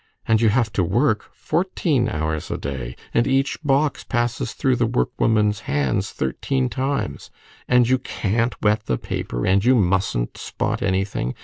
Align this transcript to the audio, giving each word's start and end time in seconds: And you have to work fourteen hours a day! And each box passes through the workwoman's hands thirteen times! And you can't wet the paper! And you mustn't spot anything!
And 0.27 0.41
you 0.41 0.49
have 0.49 0.73
to 0.73 0.83
work 0.83 1.29
fourteen 1.31 2.09
hours 2.09 2.49
a 2.49 2.57
day! 2.57 2.95
And 3.13 3.27
each 3.27 3.61
box 3.61 4.03
passes 4.03 4.53
through 4.53 4.77
the 4.77 4.87
workwoman's 4.87 5.59
hands 5.69 6.09
thirteen 6.09 6.69
times! 6.69 7.29
And 7.67 7.87
you 7.87 7.99
can't 7.99 8.59
wet 8.63 8.87
the 8.87 8.97
paper! 8.97 9.45
And 9.45 9.63
you 9.63 9.75
mustn't 9.75 10.39
spot 10.39 10.81
anything! 10.81 11.35